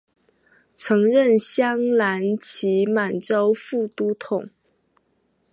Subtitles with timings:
[0.73, 4.49] 曾任镶蓝旗满洲副都统。